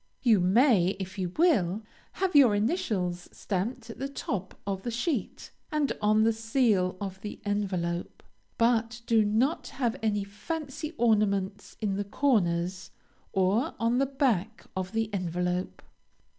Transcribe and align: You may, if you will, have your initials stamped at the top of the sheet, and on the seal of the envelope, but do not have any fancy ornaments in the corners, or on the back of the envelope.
You 0.23 0.39
may, 0.39 0.95
if 0.99 1.19
you 1.19 1.31
will, 1.37 1.83
have 2.13 2.35
your 2.35 2.55
initials 2.55 3.29
stamped 3.31 3.87
at 3.91 3.99
the 3.99 4.07
top 4.09 4.59
of 4.65 4.81
the 4.81 4.89
sheet, 4.89 5.51
and 5.71 5.91
on 6.01 6.23
the 6.23 6.33
seal 6.33 6.97
of 6.99 7.21
the 7.21 7.39
envelope, 7.45 8.23
but 8.57 9.01
do 9.05 9.23
not 9.23 9.67
have 9.67 9.99
any 10.01 10.23
fancy 10.23 10.95
ornaments 10.97 11.77
in 11.81 11.97
the 11.97 12.03
corners, 12.03 12.89
or 13.31 13.75
on 13.79 13.99
the 13.99 14.07
back 14.07 14.65
of 14.75 14.91
the 14.93 15.13
envelope. 15.13 15.83